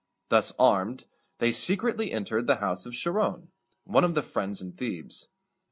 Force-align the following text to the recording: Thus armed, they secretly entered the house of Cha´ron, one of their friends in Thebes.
Thus 0.29 0.51
armed, 0.57 1.05
they 1.37 1.51
secretly 1.51 2.11
entered 2.11 2.47
the 2.47 2.55
house 2.55 2.87
of 2.87 2.93
Cha´ron, 2.93 3.49
one 3.83 4.03
of 4.03 4.15
their 4.15 4.23
friends 4.23 4.59
in 4.59 4.71
Thebes. 4.71 5.27